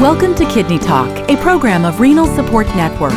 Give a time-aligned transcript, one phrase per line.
[0.00, 3.12] Welcome to Kidney Talk, a program of Renal Support Network,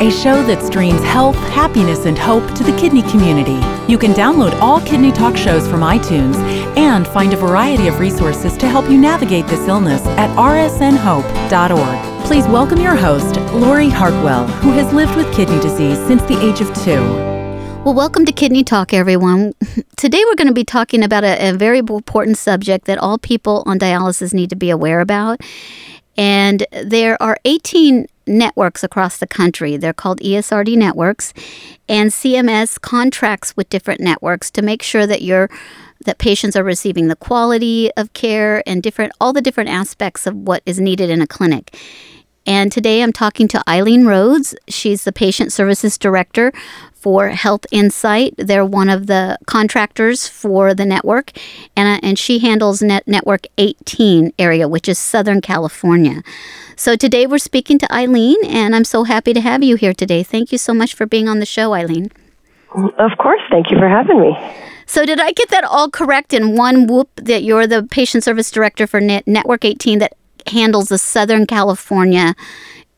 [0.00, 3.58] a show that streams health, happiness, and hope to the kidney community.
[3.90, 6.36] You can download all Kidney Talk shows from iTunes
[6.76, 12.24] and find a variety of resources to help you navigate this illness at rsnhope.org.
[12.24, 16.60] Please welcome your host, Lori Hartwell, who has lived with kidney disease since the age
[16.60, 17.02] of two.
[17.82, 19.54] Well, welcome to Kidney Talk, everyone.
[19.96, 23.64] Today we're going to be talking about a, a very important subject that all people
[23.66, 25.40] on dialysis need to be aware about
[26.18, 29.76] and there are 18 networks across the country.
[29.76, 31.32] They're called ESRD networks.
[31.88, 35.48] And CMS contracts with different networks to make sure that you
[36.04, 40.34] that patients are receiving the quality of care and different all the different aspects of
[40.34, 41.76] what is needed in a clinic.
[42.46, 44.54] And today I'm talking to Eileen Rhodes.
[44.68, 46.52] She's the patient services director
[47.00, 48.34] for HealthInsight.
[48.36, 51.32] They're one of the contractors for the network,
[51.76, 56.22] and, uh, and she handles Net Network 18 area, which is Southern California.
[56.76, 60.22] So today we're speaking to Eileen, and I'm so happy to have you here today.
[60.22, 62.10] Thank you so much for being on the show, Eileen.
[62.74, 63.40] Of course.
[63.50, 64.36] Thank you for having me.
[64.86, 68.50] So, did I get that all correct in one whoop that you're the patient service
[68.50, 70.14] director for Net- Network 18 that
[70.46, 72.34] handles the Southern California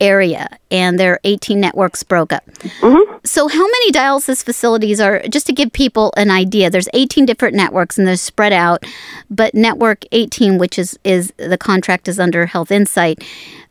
[0.01, 2.45] area and there are 18 networks broke up.
[2.47, 3.19] Mm-hmm.
[3.25, 7.55] So, how many dialysis facilities are, just to give people an idea, there's 18 different
[7.55, 8.85] networks and they're spread out,
[9.29, 13.25] but Network 18, which is, is the contract is under HealthInsight,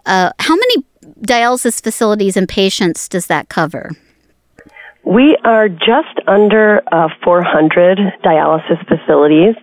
[0.06, 0.84] uh, how many
[1.22, 3.92] dialysis facilities and patients does that cover?
[5.06, 9.56] We are just under uh, 400 dialysis facilities,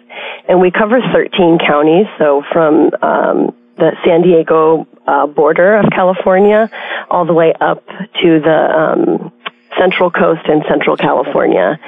[0.49, 2.07] and we cover 13 counties.
[2.19, 6.71] So, from um, the San Diego uh, border of California
[7.11, 9.33] all the way up to the um,
[9.79, 11.79] Central Coast in Central California.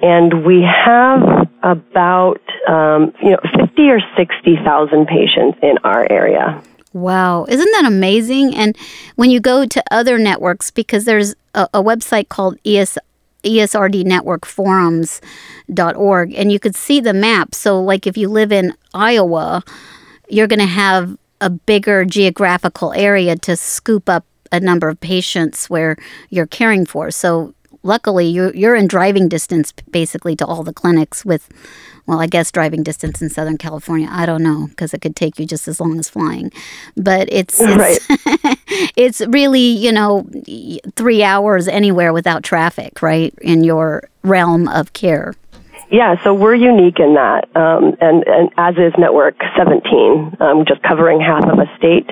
[0.00, 6.62] And we have about um, you know fifty or sixty thousand patients in our area.
[6.92, 8.54] Wow, isn't that amazing?
[8.54, 8.76] And
[9.16, 12.96] when you go to other networks, because there's a, a website called ES,
[13.42, 17.54] ESRD Network Forums.org, and you could see the map.
[17.54, 19.62] So, like if you live in Iowa,
[20.28, 25.68] you're going to have a bigger geographical area to scoop up a number of patients
[25.68, 25.96] where
[26.30, 27.10] you're caring for.
[27.10, 27.54] So
[27.86, 31.48] luckily you're you're in driving distance basically to all the clinics with
[32.06, 35.38] well I guess driving distance in Southern California I don't know because it could take
[35.38, 36.52] you just as long as flying
[36.96, 38.58] but it's it's, right.
[38.96, 40.28] it's really you know
[40.96, 45.34] 3 hours anywhere without traffic right in your realm of care
[45.90, 50.82] yeah, so we're unique in that, um, and, and as is Network 17, um, just
[50.82, 52.10] covering half of a state.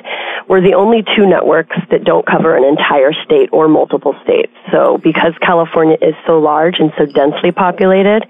[0.49, 4.53] We're the only two networks that don't cover an entire state or multiple states.
[4.71, 8.23] So because California is so large and so densely populated,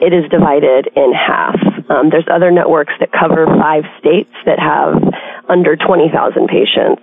[0.00, 1.56] it is divided in half.
[1.90, 5.02] Um, there's other networks that cover five states that have
[5.48, 7.02] under 20,000 patients.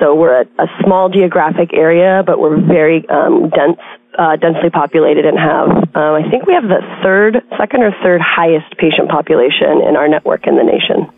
[0.00, 3.78] So we're a, a small geographic area, but we're very um, dense
[4.18, 8.20] uh, densely populated and have, um, I think we have the third, second or third
[8.20, 11.10] highest patient population in our network in the nation.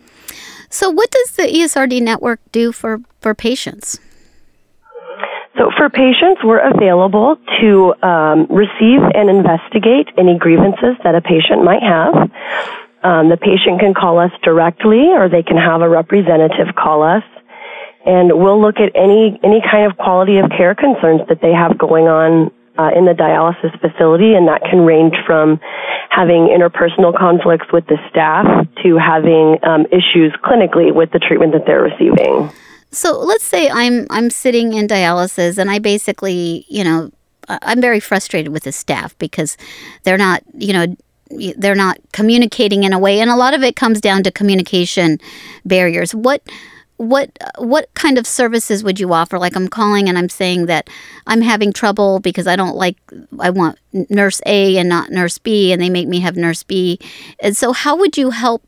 [0.69, 3.99] So, what does the ESRD network do for, for patients?
[5.57, 11.63] So, for patients, we're available to um, receive and investigate any grievances that a patient
[11.63, 12.15] might have.
[13.03, 17.23] Um, the patient can call us directly, or they can have a representative call us
[18.07, 21.77] and we'll look at any any kind of quality of care concerns that they have
[21.77, 25.59] going on uh, in the dialysis facility, and that can range from
[26.09, 28.45] having interpersonal conflicts with the staff
[28.81, 32.49] to having um, issues clinically with the treatment that they're receiving.
[32.91, 37.11] So let's say I'm I'm sitting in dialysis, and I basically, you know,
[37.49, 39.57] I'm very frustrated with the staff because
[40.03, 40.95] they're not, you know,
[41.57, 45.19] they're not communicating in a way, and a lot of it comes down to communication
[45.65, 46.15] barriers.
[46.15, 46.41] What
[46.97, 50.89] what what kind of services would you offer like i'm calling and i'm saying that
[51.27, 52.97] i'm having trouble because i don't like
[53.39, 53.77] i want
[54.09, 56.99] nurse a and not nurse b and they make me have nurse b
[57.39, 58.63] and so how would you help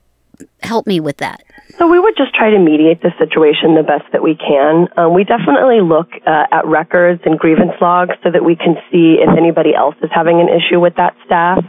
[0.62, 1.44] help me with that
[1.79, 4.90] so we would just try to mediate the situation the best that we can.
[4.97, 9.16] Um, we definitely look uh, at records and grievance logs so that we can see
[9.23, 11.64] if anybody else is having an issue with that staff.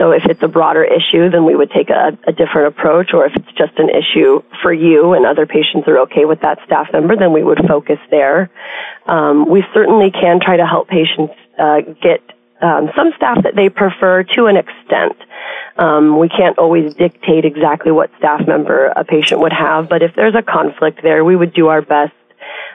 [0.00, 3.26] So if it's a broader issue, then we would take a, a different approach, or
[3.26, 6.88] if it's just an issue for you and other patients are okay with that staff
[6.90, 8.50] member, then we would focus there.
[9.04, 12.22] Um, we certainly can try to help patients uh, get
[12.62, 15.16] um, some staff that they prefer to an extent.
[15.76, 20.14] Um, we can't always dictate exactly what staff member a patient would have, but if
[20.16, 22.14] there's a conflict there, we would do our best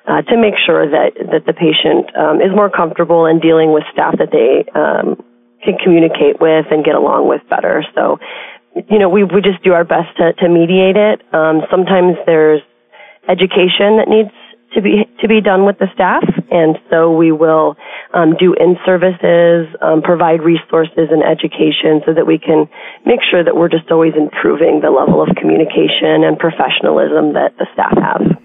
[0.06, 3.83] uh, to make sure that that the patient um, is more comfortable in dealing with
[3.92, 5.24] staff that they um,
[5.73, 7.83] communicate with and get along with better.
[7.95, 8.19] So,
[8.89, 11.21] you know, we we just do our best to to mediate it.
[11.33, 12.62] Um, sometimes there's
[13.27, 14.31] education that needs
[14.73, 17.77] to be to be done with the staff, and so we will
[18.13, 22.68] um, do in services, um, provide resources and education, so that we can
[23.06, 27.65] make sure that we're just always improving the level of communication and professionalism that the
[27.73, 28.41] staff have.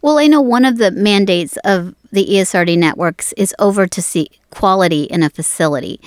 [0.00, 4.28] Well, I know one of the mandates of the ESRD networks is over to see
[4.56, 6.00] quality in a facility.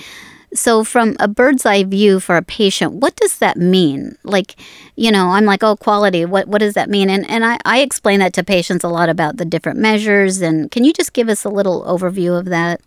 [0.52, 4.18] So, from a bird's eye view for a patient, what does that mean?
[4.24, 4.56] Like,
[4.96, 7.08] you know, I'm like, oh, quality, what, what does that mean?
[7.08, 10.42] And, and I, I explain that to patients a lot about the different measures.
[10.42, 12.80] And can you just give us a little overview of that?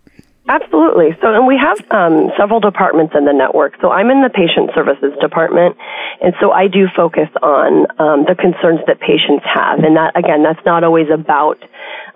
[0.50, 1.16] Absolutely.
[1.22, 3.76] So, and we have um, several departments in the network.
[3.80, 5.78] So, I'm in the patient services department,
[6.20, 9.80] and so I do focus on um, the concerns that patients have.
[9.80, 11.64] And that, again, that's not always about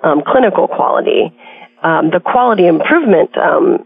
[0.03, 1.31] um, clinical quality.
[1.83, 3.85] Um, the quality improvement um,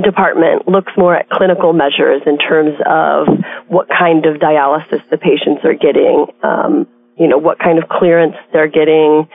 [0.00, 3.28] department looks more at clinical measures in terms of
[3.68, 6.86] what kind of dialysis the patients are getting, um,
[7.18, 9.28] you know, what kind of clearance they're getting.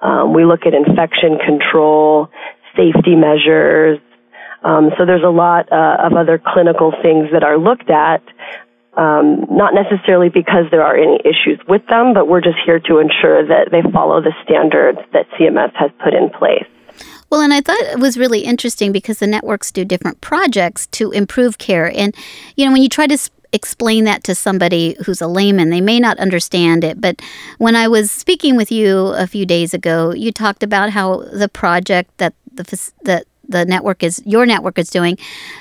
[0.00, 2.28] Um, we look at infection control,
[2.76, 4.00] safety measures.
[4.62, 8.22] Um, so there's a lot uh, of other clinical things that are looked at,
[8.96, 12.98] um, not necessarily because there are any issues with them, but we're just here to
[12.98, 16.68] ensure that they follow the standards that CMS has put in place.
[17.32, 21.12] Well, and I thought it was really interesting because the networks do different projects to
[21.12, 21.90] improve care.
[21.90, 22.14] And,
[22.56, 23.16] you know, when you try to
[23.54, 27.00] explain that to somebody who's a layman, they may not understand it.
[27.00, 27.22] But
[27.56, 31.48] when I was speaking with you a few days ago, you talked about how the
[31.48, 32.64] project that the,
[33.02, 35.18] the the network is your network is doing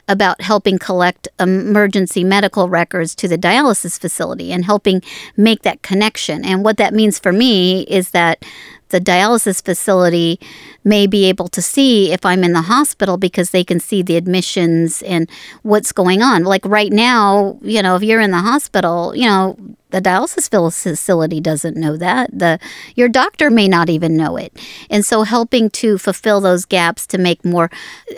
[0.07, 5.01] about helping collect emergency medical records to the dialysis facility and helping
[5.35, 6.45] make that connection.
[6.45, 8.45] And what that means for me is that
[8.91, 10.39] the dialysis facility
[10.83, 14.15] may be able to see if I'm in the hospital because they can see the
[14.15, 15.29] admissions and
[15.63, 16.43] what's going on.
[16.43, 19.57] Like right now, you know, if you're in the hospital, you know,
[19.91, 22.29] the dialysis facility doesn't know that.
[22.31, 22.59] The
[22.95, 24.57] your doctor may not even know it.
[24.89, 27.69] And so helping to fulfill those gaps to make more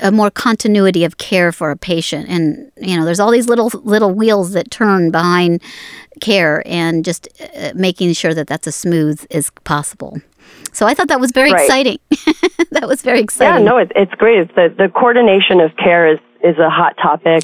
[0.01, 2.29] a more continuity of care for a patient.
[2.29, 5.61] And you know, there's all these little little wheels that turn behind
[6.23, 7.27] care and just
[7.57, 10.19] uh, making sure that that's as smooth as possible.
[10.71, 11.63] So I thought that was very right.
[11.63, 11.99] exciting.
[12.71, 13.65] that was very exciting.
[13.65, 14.39] Yeah, no, it, it's great.
[14.39, 17.43] It's the the coordination of care is is a hot topic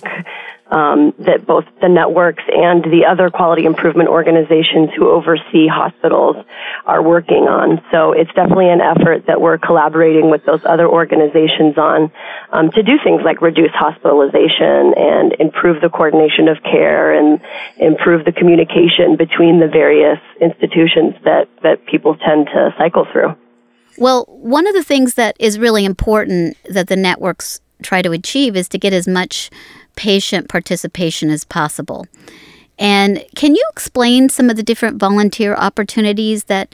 [0.70, 6.38] um, that both the networks and the other quality improvement organizations who oversee hospitals
[6.86, 7.82] are working on.
[7.92, 12.12] So it's definitely an effort that we're collaborating with those other organizations on
[12.52, 17.42] um, to do things like reduce hospitalization and improve the coordination of care and
[17.78, 23.36] improve the communication between the various institutions that, that people tend to cycle through.
[23.98, 28.56] Well, one of the things that is really important that the networks try to achieve
[28.56, 29.50] is to get as much
[29.96, 32.06] patient participation as possible.
[32.78, 36.74] And can you explain some of the different volunteer opportunities that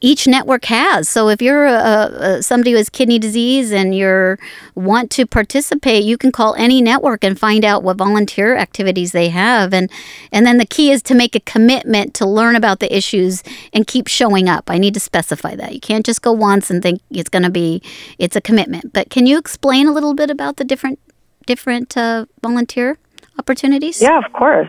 [0.00, 1.08] each network has.
[1.08, 4.36] So if you're a, a, somebody who has kidney disease and you
[4.74, 9.28] want to participate, you can call any network and find out what volunteer activities they
[9.28, 9.74] have.
[9.74, 9.90] And
[10.32, 13.42] and then the key is to make a commitment to learn about the issues
[13.72, 14.70] and keep showing up.
[14.70, 15.74] I need to specify that.
[15.74, 17.82] You can't just go once and think it's going to be
[18.18, 18.92] it's a commitment.
[18.92, 20.98] But can you explain a little bit about the different
[21.46, 22.98] different uh, volunteer
[23.38, 24.00] opportunities?
[24.00, 24.68] Yeah, of course.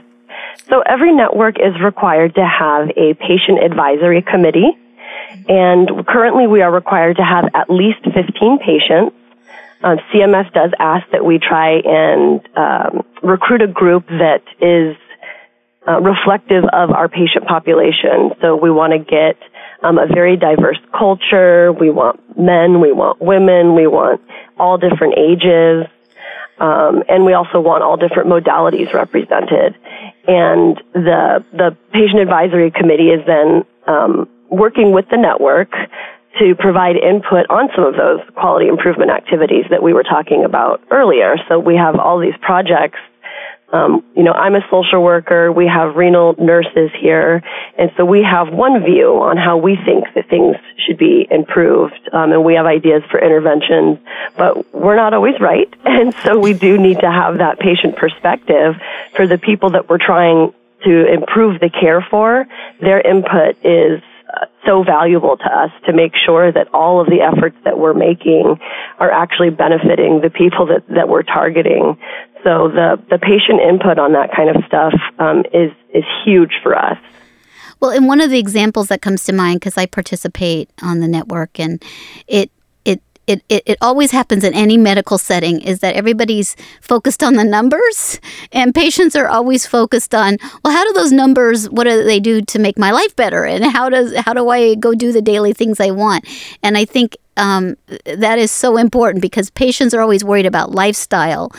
[0.69, 4.77] So every network is required to have a patient advisory committee
[5.47, 9.15] and currently we are required to have at least 15 patients.
[9.83, 14.95] Um, CMS does ask that we try and um, recruit a group that is
[15.87, 18.31] uh, reflective of our patient population.
[18.41, 19.37] So we want to get
[19.81, 21.73] um, a very diverse culture.
[21.73, 24.21] We want men, we want women, we want
[24.59, 25.87] all different ages.
[26.61, 29.75] Um, and we also want all different modalities represented.
[30.27, 35.71] And the the patient advisory committee is then um, working with the network
[36.39, 40.81] to provide input on some of those quality improvement activities that we were talking about
[40.91, 41.35] earlier.
[41.49, 42.99] So we have all these projects.
[43.71, 45.51] Um, you know, I'm a social worker.
[45.51, 47.41] We have renal nurses here,
[47.77, 52.09] and so we have one view on how we think that things should be improved,
[52.11, 53.99] um, and we have ideas for interventions.
[54.37, 58.75] But we're not always right, and so we do need to have that patient perspective
[59.15, 62.47] for the people that we're trying to improve the care for.
[62.81, 64.01] Their input is
[64.65, 68.59] so valuable to us to make sure that all of the efforts that we're making
[68.99, 71.97] are actually benefiting the people that, that we're targeting.
[72.43, 76.77] So the, the patient input on that kind of stuff um, is, is huge for
[76.77, 76.97] us.
[77.79, 81.07] Well, and one of the examples that comes to mind, because I participate on the
[81.07, 81.83] network, and
[82.27, 82.51] it
[83.27, 87.43] it it, it, always happens in any medical setting is that everybody's focused on the
[87.43, 88.19] numbers
[88.51, 92.41] and patients are always focused on well how do those numbers what do they do
[92.41, 95.53] to make my life better and how does how do i go do the daily
[95.53, 96.27] things i want
[96.63, 101.51] and i think um, that is so important because patients are always worried about lifestyle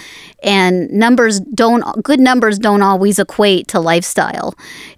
[0.45, 4.55] and numbers don't good numbers don't always equate to lifestyle.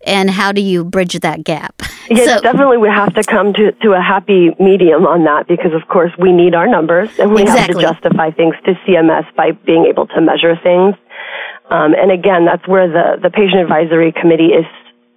[0.06, 1.82] And how do you bridge that gap?
[2.10, 5.72] Yes so, definitely we have to come to, to a happy medium on that because
[5.72, 7.82] of course we need our numbers and we exactly.
[7.82, 10.94] have to justify things to cms by being able to measure things.
[11.70, 14.66] Um, and again that's where the, the patient advisory committee is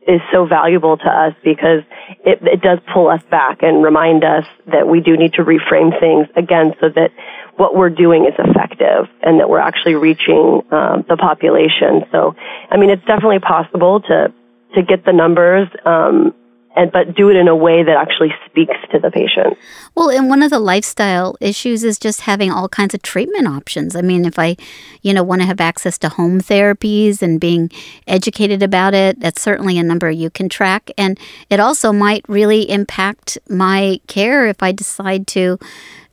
[0.08, 1.84] is so valuable to us because
[2.26, 5.98] it, it does pull us back and remind us that we do need to reframe
[6.00, 7.12] things again so that
[7.58, 12.06] what we're doing is effective and that we're actually reaching um, the population.
[12.12, 12.36] So,
[12.70, 14.34] I mean, it's definitely possible to
[14.76, 16.34] to get the numbers um,
[16.78, 19.58] and but do it in a way that actually speaks to the patient.
[19.96, 23.96] Well, and one of the lifestyle issues is just having all kinds of treatment options.
[23.96, 24.56] I mean, if I,
[25.02, 27.72] you know, want to have access to home therapies and being
[28.08, 31.20] educated about it, that's certainly a number you can track and
[31.50, 35.58] it also might really impact my care if I decide to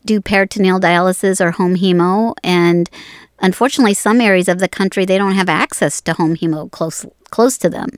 [0.04, 2.90] do peritoneal dialysis or home hemo and
[3.40, 7.58] unfortunately some areas of the country they don't have access to home hemo close close
[7.58, 7.88] to them.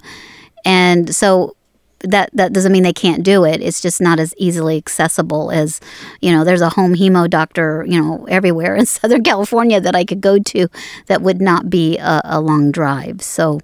[0.64, 1.56] And so
[2.00, 3.62] that that doesn't mean they can't do it.
[3.62, 5.80] It's just not as easily accessible as,
[6.20, 10.04] you know, there's a home hemo doctor, you know, everywhere in Southern California that I
[10.04, 10.68] could go to
[11.06, 13.22] that would not be a, a long drive.
[13.22, 13.60] So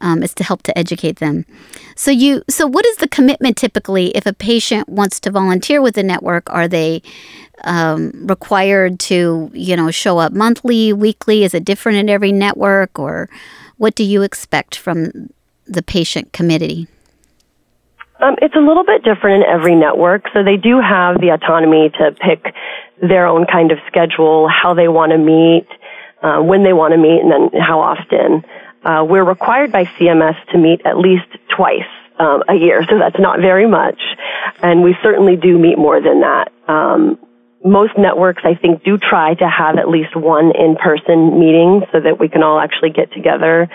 [0.00, 1.44] um, it's to help to educate them.
[1.94, 5.94] So you so what is the commitment typically if a patient wants to volunteer with
[5.94, 6.50] the network?
[6.50, 7.02] Are they
[7.64, 11.44] um, required to, you know, show up monthly, weekly?
[11.44, 13.28] Is it different in every network or
[13.76, 15.30] what do you expect from
[15.66, 16.88] the patient committee?
[18.20, 20.26] Um, it's a little bit different in every network.
[20.34, 22.54] So they do have the autonomy to pick
[23.00, 25.66] their own kind of schedule, how they want to meet,
[26.22, 28.44] uh, when they want to meet, and then how often.
[28.84, 33.18] Uh, we're required by CMS to meet at least twice um, a year, so that's
[33.18, 34.00] not very much.
[34.62, 36.52] And we certainly do meet more than that.
[36.68, 37.18] Um,
[37.64, 42.18] most networks, I think, do try to have at least one in-person meeting so that
[42.18, 43.68] we can all actually get together,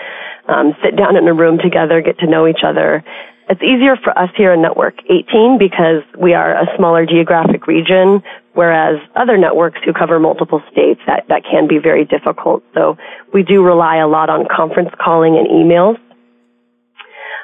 [0.48, 3.04] um, sit down in a room together, get to know each other,
[3.48, 8.22] it's easier for us here in Network 18 because we are a smaller geographic region,
[8.54, 12.64] whereas other networks who cover multiple states, that, that can be very difficult.
[12.74, 12.98] So
[13.32, 15.98] we do rely a lot on conference calling and emails.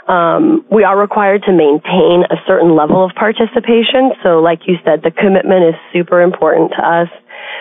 [0.09, 4.11] Um, we are required to maintain a certain level of participation.
[4.25, 7.09] So like you said, the commitment is super important to us.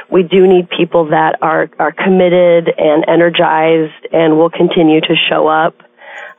[0.10, 5.48] We do need people that are, are committed and energized and will continue to show
[5.48, 5.76] up.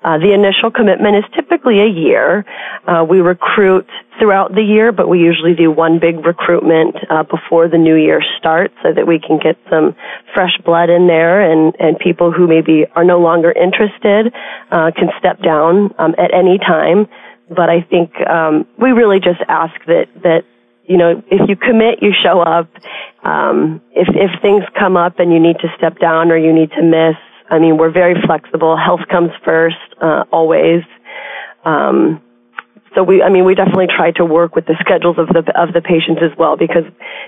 [0.05, 2.45] Uh, the initial commitment is typically a year.
[2.87, 3.87] Uh, we recruit
[4.19, 8.21] throughout the year, but we usually do one big recruitment uh, before the new year
[8.39, 9.95] starts so that we can get some
[10.35, 14.33] fresh blood in there and, and people who maybe are no longer interested
[14.71, 17.07] uh, can step down um, at any time.
[17.49, 20.45] But I think um, we really just ask that that
[20.85, 22.69] you know, if you commit, you show up.
[23.23, 26.71] Um, if if things come up and you need to step down or you need
[26.73, 27.17] to miss,
[27.53, 28.79] I mean, we're very flexible.
[28.79, 30.83] Health comes first, uh, always.
[31.67, 32.23] Um,
[32.95, 35.75] so we, I mean, we definitely try to work with the schedules of the of
[35.75, 36.85] the patients as well because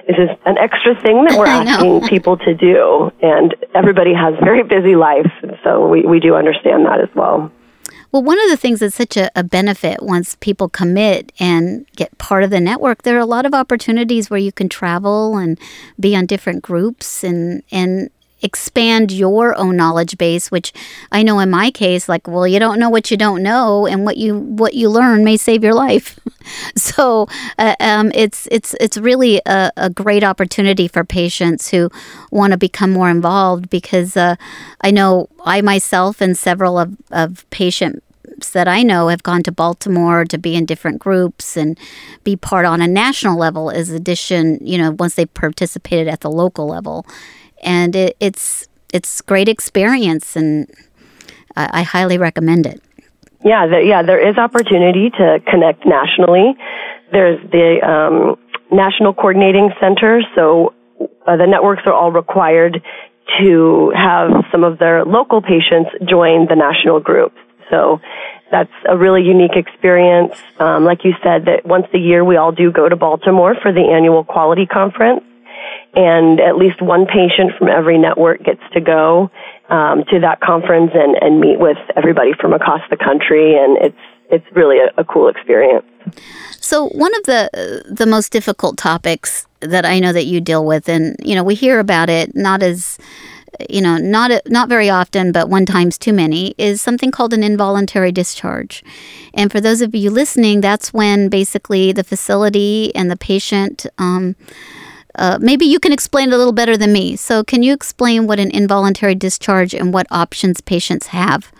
[0.09, 4.63] this is an extra thing that we're asking people to do, and everybody has very
[4.63, 5.31] busy lives,
[5.63, 7.53] so we we do understand that as well.
[8.13, 12.17] Well, one of the things that's such a, a, benefit once people commit and get
[12.17, 15.59] part of the network, there are a lot of opportunities where you can travel and
[15.99, 18.11] be on different groups and and
[18.45, 20.73] expand your own knowledge base which
[21.11, 24.05] i know in my case like well you don't know what you don't know and
[24.05, 26.19] what you what you learn may save your life.
[26.77, 27.27] So
[27.59, 31.89] uh, um, it's it's it's really a, a, great opportunity for patients who
[32.31, 34.37] want to become more involved because uh,
[34.83, 38.05] i know i myself and several of, of patient
[38.53, 41.79] that I know have gone to Baltimore to be in different groups and
[42.25, 46.31] be part on a national level as addition, you know, once they participated at the
[46.31, 47.07] local level
[47.65, 50.71] and it, it's it's great experience, and
[51.57, 52.81] I, I highly recommend it.
[53.45, 56.55] Yeah, the, yeah, there is opportunity to connect nationally.
[57.13, 58.39] There's the um,
[58.71, 60.75] National Coordinating Center, so
[61.27, 62.83] uh, the networks are all required
[63.41, 67.37] to have some of their local patients join the national groups.
[67.71, 68.01] So
[68.51, 70.35] that's a really unique experience.
[70.59, 73.73] Um, like you said, that once a year we all do go to Baltimore for
[73.73, 75.25] the annual quality conference
[75.97, 79.31] and at least one patient from every network gets to go
[79.69, 83.97] um, to that conference and, and meet with everybody from across the country, and it's
[84.31, 85.87] it's really a, a cool experience.
[86.61, 90.89] So one of the the most difficult topics that I know that you deal with,
[90.89, 92.99] and you know, we hear about it not as
[93.71, 97.43] you know, not not very often, but one times too many, is something called an
[97.43, 98.83] involuntary discharge.
[99.33, 103.87] And for those of you listening, that's when basically the facility and the patient.
[103.99, 104.37] Um,
[105.17, 107.17] uh, maybe you can explain it a little better than me.
[107.17, 111.53] So, can you explain what an involuntary discharge and what options patients have?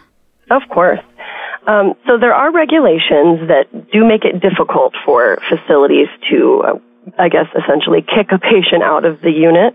[0.51, 1.01] Of course.
[1.67, 6.79] Um, so, there are regulations that do make it difficult for facilities to, uh,
[7.19, 9.75] I guess, essentially kick a patient out of the unit.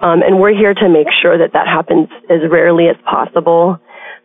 [0.00, 3.78] Um, and we're here to make sure that that happens as rarely as possible.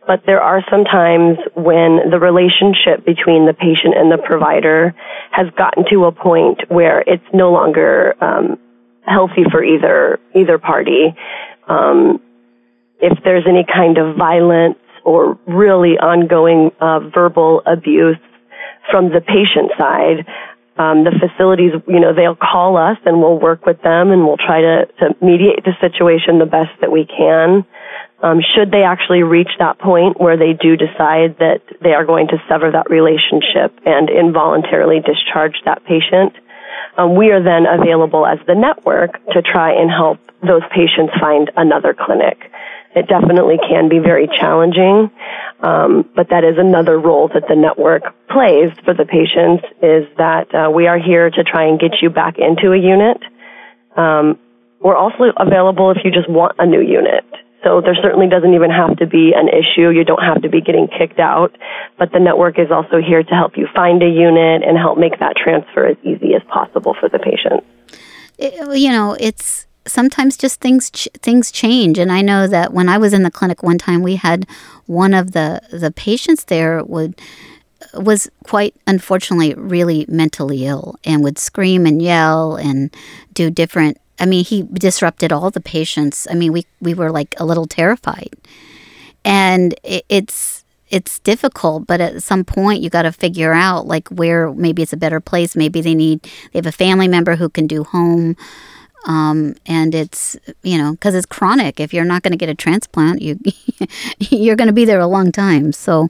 [0.06, 4.94] But there are some times when the relationship between the patient and the provider
[5.30, 8.58] has gotten to a point where it's no longer um,
[9.06, 11.14] healthy for either either party.
[11.68, 12.20] Um,
[13.00, 18.18] if there's any kind of violence or really ongoing uh, verbal abuse
[18.90, 20.26] from the patient side,
[20.76, 24.38] um, the facilities, you know, they'll call us and we'll work with them and we'll
[24.38, 27.64] try to, to mediate the situation the best that we can.
[28.22, 32.28] Um, should they actually reach that point where they do decide that they are going
[32.28, 36.34] to sever that relationship and involuntarily discharge that patient,
[36.96, 41.50] um, we are then available as the network to try and help those patients find
[41.56, 42.50] another clinic.
[42.94, 45.10] It definitely can be very challenging,
[45.60, 50.52] um, but that is another role that the network plays for the patients is that
[50.54, 53.22] uh, we are here to try and get you back into a unit.
[53.96, 54.38] Um,
[54.80, 57.24] we're also available if you just want a new unit.
[57.62, 59.90] So there certainly doesn't even have to be an issue.
[59.90, 61.56] You don't have to be getting kicked out,
[61.98, 65.18] but the network is also here to help you find a unit and help make
[65.20, 67.64] that transfer as easy as possible for the patient.
[68.38, 72.98] You know, it's sometimes just things ch- things change and I know that when I
[72.98, 74.46] was in the clinic one time we had
[74.86, 77.18] one of the the patients there would
[77.94, 82.94] was quite unfortunately really mentally ill and would scream and yell and
[83.32, 87.34] do different I mean he disrupted all the patients I mean we we were like
[87.38, 88.34] a little terrified
[89.24, 94.08] and it, it's it's difficult but at some point you got to figure out like
[94.08, 96.22] where maybe it's a better place maybe they need
[96.52, 98.36] they have a family member who can do home
[99.06, 101.80] um, and it's you know because it's chronic.
[101.80, 103.38] If you're not going to get a transplant, you
[104.18, 105.72] you're going to be there a long time.
[105.72, 106.08] So,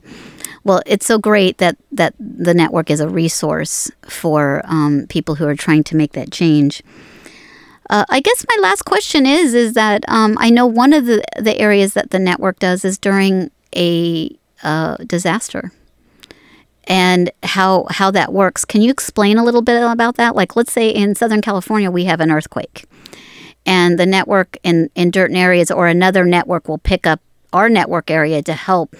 [0.63, 5.47] well, it's so great that that the network is a resource for um, people who
[5.47, 6.83] are trying to make that change.
[7.89, 11.23] Uh, I guess my last question is is that um, I know one of the
[11.37, 14.29] the areas that the network does is during a
[14.63, 15.71] uh, disaster
[16.85, 18.65] and how how that works.
[18.65, 20.35] Can you explain a little bit about that?
[20.35, 22.85] Like, let's say in Southern California we have an earthquake,
[23.65, 27.21] and the network in in certain areas or another network will pick up
[27.53, 28.95] our network area to help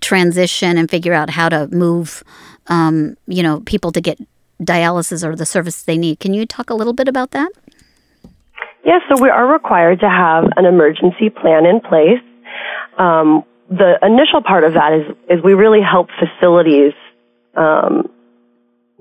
[0.00, 2.22] transition and figure out how to move,
[2.66, 4.18] um, you know, people to get
[4.62, 6.20] dialysis or the service they need.
[6.20, 7.50] Can you talk a little bit about that?
[8.84, 12.20] Yes, yeah, so we are required to have an emergency plan in place.
[12.98, 16.92] Um, the initial part of that is is we really help facilities
[17.56, 18.10] um,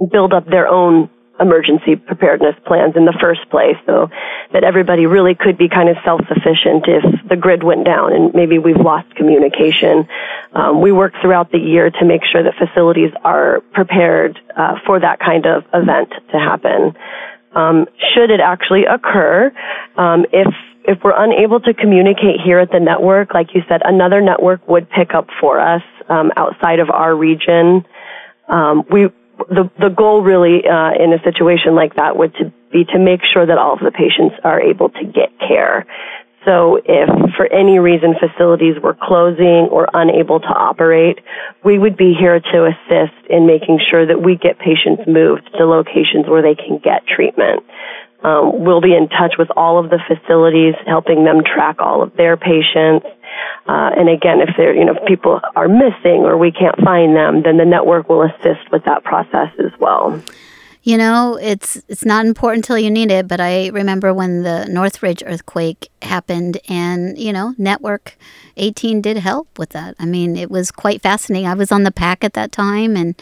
[0.10, 4.10] build up their own emergency preparedness plans in the first place so
[4.54, 8.60] that everybody really could be kind of self-sufficient if the grid went down and maybe
[8.60, 10.08] we've lost communication.
[10.54, 15.00] Um, we work throughout the year to make sure that facilities are prepared uh, for
[15.00, 16.96] that kind of event to happen.
[17.56, 19.52] Um, should it actually occur,
[19.98, 20.48] um, if
[20.86, 24.90] if we're unable to communicate here at the network, like you said, another network would
[24.90, 27.86] pick up for us um, outside of our region
[28.48, 29.10] um, we
[29.50, 33.22] the the goal really uh, in a situation like that would to be to make
[33.34, 35.86] sure that all of the patients are able to get care.
[36.46, 41.20] So if for any reason facilities were closing or unable to operate,
[41.64, 45.66] we would be here to assist in making sure that we get patients moved to
[45.66, 47.64] locations where they can get treatment.
[48.24, 52.16] Um, we'll be in touch with all of the facilities, helping them track all of
[52.16, 53.06] their patients.
[53.68, 57.16] Uh, and again, if there, you know, if people are missing or we can't find
[57.16, 60.24] them, then the network will assist with that process as well.
[60.86, 63.28] You know, it's it's not important until you need it.
[63.28, 68.18] But I remember when the Northridge earthquake happened, and you know, Network
[68.58, 69.96] 18 did help with that.
[69.98, 71.48] I mean, it was quite fascinating.
[71.48, 73.16] I was on the PAC at that time, and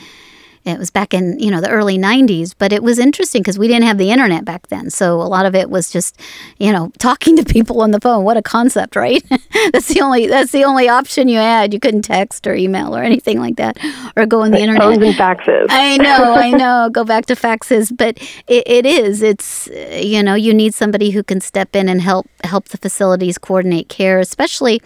[0.65, 3.67] it was back in you know the early 90s but it was interesting because we
[3.67, 4.89] didn't have the internet back then.
[4.89, 6.19] So a lot of it was just
[6.57, 8.23] you know talking to people on the phone.
[8.23, 9.23] What a concept right?
[9.71, 11.73] That's the only that's the only option you had.
[11.73, 13.77] You couldn't text or email or anything like that
[14.15, 14.81] or go on the internet.
[14.81, 15.67] Phones and faxes.
[15.69, 16.89] I know i know.
[16.91, 17.95] Go back to faxes.
[17.95, 19.21] But it, it is.
[19.21, 23.37] It's you know you need somebody who can step in and help help the facilities
[23.37, 24.81] coordinate care especially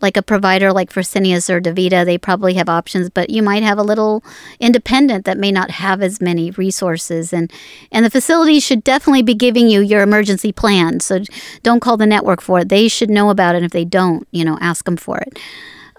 [0.00, 2.04] like a provider like Fresenius or DaVita.
[2.04, 4.22] They probably have options but you might have a little
[4.60, 7.32] independent patient that may not have as many resources.
[7.32, 7.52] And
[7.92, 11.00] and the facility should definitely be giving you your emergency plan.
[11.00, 11.20] So
[11.62, 12.68] don't call the network for it.
[12.68, 13.58] They should know about it.
[13.58, 15.38] And if they don't you know ask them for it.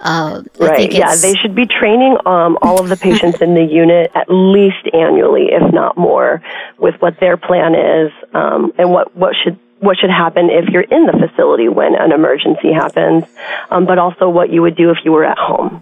[0.02, 0.94] Uh, right.
[0.94, 4.88] Yeah, they should be training um, all of the patients in the unit at least
[4.94, 6.42] annually, if not more,
[6.78, 10.88] with what their plan is um, and what what should what should happen if you're
[10.90, 13.26] in the facility when an emergency happens,
[13.72, 15.82] um, but also what you would do if you were at home.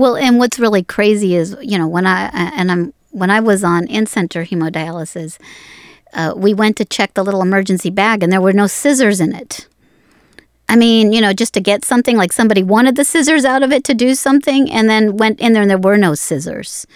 [0.00, 3.62] Well, and what's really crazy is, you know, when I and I'm when I was
[3.62, 5.36] on in-center hemodialysis,
[6.14, 9.34] uh, we went to check the little emergency bag, and there were no scissors in
[9.34, 9.68] it.
[10.70, 13.72] I mean, you know, just to get something like somebody wanted the scissors out of
[13.72, 16.86] it to do something, and then went in there and there were no scissors.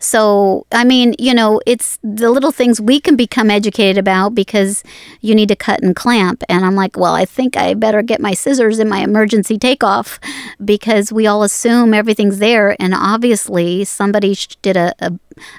[0.00, 4.82] So, I mean, you know, it's the little things we can become educated about because
[5.20, 6.42] you need to cut and clamp.
[6.48, 10.18] And I'm like, well, I think I better get my scissors in my emergency takeoff
[10.64, 12.80] because we all assume everything's there.
[12.80, 15.12] And obviously, somebody did a, a,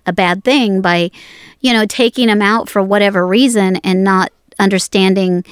[0.07, 1.11] a bad thing by,
[1.59, 5.45] you know, taking them out for whatever reason and not understanding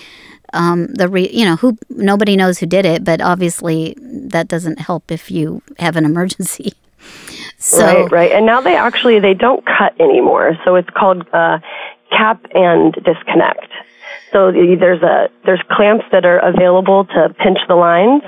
[0.54, 4.80] um, the re- you know who nobody knows who did it, but obviously that doesn't
[4.80, 6.74] help if you have an emergency.
[7.60, 8.32] So, right, right.
[8.32, 10.58] And now they actually they don't cut anymore.
[10.64, 11.60] So it's called uh,
[12.10, 13.68] cap and disconnect.
[14.32, 18.22] So there's a there's clamps that are available to pinch the lines,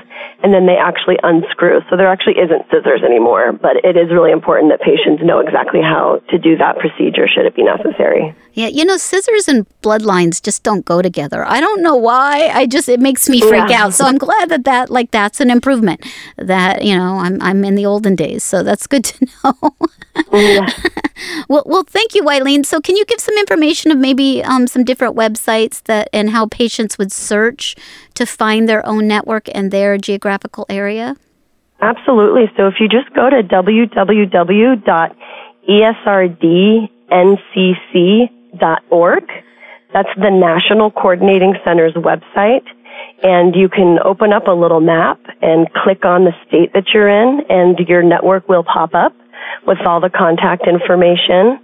[0.44, 1.82] and then they actually unscrew.
[1.89, 5.80] So there actually isn't scissors anymore, but it is really important that patients know exactly
[5.82, 8.36] how to do that procedure should it be necessary.
[8.54, 11.46] Yeah, you know, scissors and bloodlines just don't go together.
[11.48, 12.50] I don't know why.
[12.50, 13.86] I just it makes me freak yeah.
[13.86, 13.94] out.
[13.94, 16.06] So I'm glad that that like that's an improvement.
[16.38, 19.76] That you know, I'm I'm in the olden days, so that's good to know.
[20.34, 20.70] yeah.
[21.50, 22.64] well, well, thank you, Eileen.
[22.64, 26.48] So can you give some information of maybe um, some different websites that and how
[26.48, 27.76] patients would search
[28.16, 31.16] to find their own network and their geographical area?
[31.82, 32.52] Absolutely.
[32.58, 33.42] So if you just go to
[38.56, 39.24] www.esrdncc.org,
[39.94, 42.66] that's the National Coordinating Center's website,
[43.24, 47.10] and you can open up a little map and click on the state that you're
[47.10, 49.14] in, and your network will pop up
[49.68, 51.60] with all the contact information.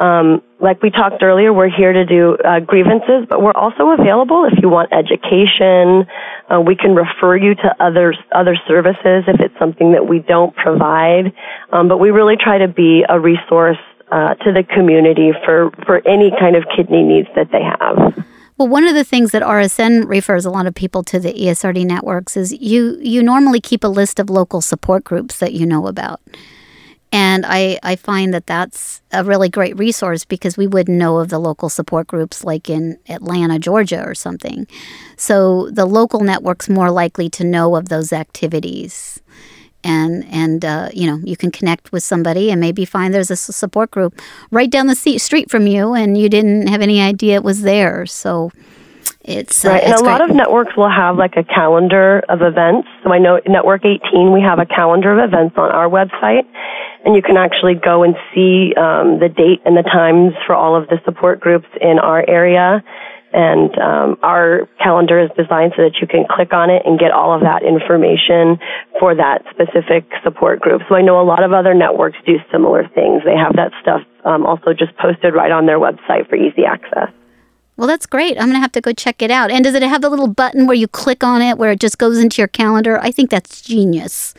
[0.00, 4.48] Um, like we talked earlier, we're here to do uh, grievances, but we're also available
[4.50, 6.06] if you want education.
[6.50, 10.56] Uh, we can refer you to other other services if it's something that we don't
[10.56, 11.32] provide.
[11.70, 13.78] Um, but we really try to be a resource
[14.12, 18.24] uh, to the community for for any kind of kidney needs that they have.
[18.58, 21.86] Well, one of the things that RSN refers a lot of people to the ESRD
[21.86, 25.86] networks is you you normally keep a list of local support groups that you know
[25.86, 26.20] about.
[27.14, 31.28] And I, I find that that's a really great resource because we wouldn't know of
[31.28, 34.66] the local support groups like in Atlanta, Georgia or something.
[35.18, 39.20] So the local network's more likely to know of those activities.
[39.84, 43.36] And, and uh, you know, you can connect with somebody and maybe find there's a
[43.36, 47.44] support group right down the street from you and you didn't have any idea it
[47.44, 48.06] was there.
[48.06, 48.50] So
[49.24, 50.12] it's uh, right, and it's a great.
[50.12, 52.88] lot of networks will have like a calendar of events.
[53.04, 56.42] So I know Network 18, we have a calendar of events on our website,
[57.04, 60.74] and you can actually go and see um, the date and the times for all
[60.74, 62.82] of the support groups in our area.
[63.32, 67.12] And um, our calendar is designed so that you can click on it and get
[67.12, 68.60] all of that information
[69.00, 70.82] for that specific support group.
[70.88, 73.22] So I know a lot of other networks do similar things.
[73.24, 77.08] They have that stuff um, also just posted right on their website for easy access.
[77.76, 78.36] Well, that's great.
[78.36, 79.50] I'm going to have to go check it out.
[79.50, 81.98] And does it have the little button where you click on it where it just
[81.98, 83.00] goes into your calendar?
[83.00, 84.34] I think that's genius.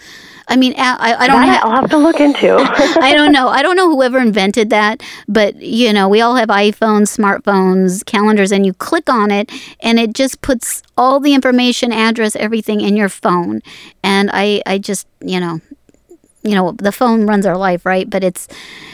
[0.48, 1.42] I mean, I, I don't.
[1.42, 2.56] That ha- I'll have to look into.
[3.02, 3.48] I don't know.
[3.48, 8.52] I don't know whoever invented that, but you know, we all have iPhones, smartphones, calendars,
[8.52, 12.96] and you click on it, and it just puts all the information, address, everything in
[12.96, 13.62] your phone.
[14.04, 15.62] And I, I just, you know,
[16.44, 18.48] you know the phone runs our life right but it's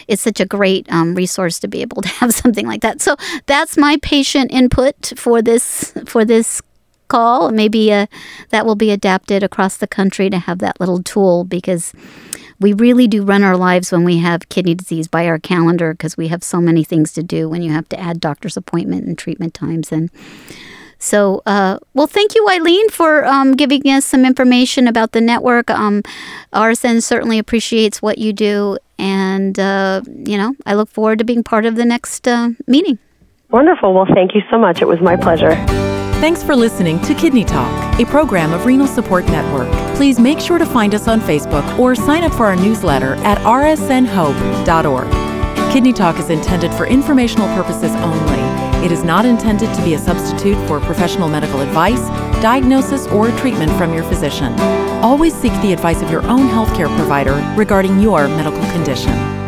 [0.07, 3.15] it's such a great um, resource to be able to have something like that so
[3.47, 6.61] that's my patient input for this for this
[7.09, 8.05] call maybe uh,
[8.49, 11.93] that will be adapted across the country to have that little tool because
[12.59, 16.15] we really do run our lives when we have kidney disease by our calendar because
[16.15, 19.17] we have so many things to do when you have to add doctor's appointment and
[19.17, 20.09] treatment times and
[21.01, 25.69] so, uh, well, thank you, Eileen, for um, giving us some information about the network.
[25.71, 26.03] Um,
[26.51, 31.41] RSN certainly appreciates what you do, and uh, you know, I look forward to being
[31.41, 32.99] part of the next uh, meeting.
[33.49, 33.93] Wonderful.
[33.93, 34.81] Well, thank you so much.
[34.81, 35.55] It was my pleasure.
[36.19, 39.69] Thanks for listening to Kidney Talk, a program of Renal Support Network.
[39.95, 43.37] Please make sure to find us on Facebook or sign up for our newsletter at
[43.39, 45.07] rsnhope.org.
[45.73, 48.39] Kidney Talk is intended for informational purposes only
[48.83, 51.99] it is not intended to be a substitute for professional medical advice,
[52.41, 54.53] diagnosis, or treatment from your physician.
[55.03, 59.38] Always seek the advice of your own healthcare provider regarding your medical condition.